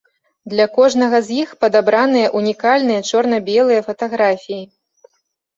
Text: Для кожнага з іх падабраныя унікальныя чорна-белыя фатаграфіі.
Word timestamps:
Для 0.53 0.65
кожнага 0.77 1.19
з 1.27 1.35
іх 1.41 1.49
падабраныя 1.65 2.31
унікальныя 2.39 3.05
чорна-белыя 3.11 3.81
фатаграфіі. 3.91 4.63